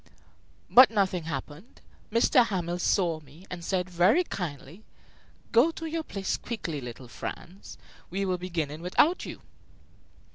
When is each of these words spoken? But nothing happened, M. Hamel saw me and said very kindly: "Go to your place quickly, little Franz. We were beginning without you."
But 0.67 0.89
nothing 0.89 1.25
happened, 1.25 1.79
M. 2.11 2.45
Hamel 2.47 2.79
saw 2.79 3.19
me 3.19 3.45
and 3.51 3.63
said 3.63 3.87
very 3.87 4.23
kindly: 4.23 4.81
"Go 5.51 5.69
to 5.73 5.85
your 5.85 6.01
place 6.01 6.37
quickly, 6.37 6.81
little 6.81 7.07
Franz. 7.07 7.77
We 8.09 8.25
were 8.25 8.39
beginning 8.39 8.81
without 8.81 9.27
you." 9.27 9.41